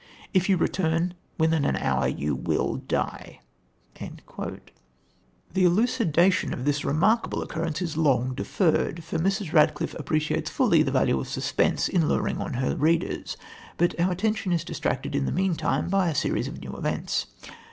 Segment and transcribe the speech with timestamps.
[0.33, 3.39] If you return within an hour you will die."
[3.99, 4.65] The
[5.63, 9.53] elucidation of this remarkable occurrence is long deferred, for Mrs.
[9.53, 13.37] Radcliffe appreciates fully the value of suspense in luring on her readers,
[13.77, 17.27] but our attention is distracted in the meantime by a series of new events.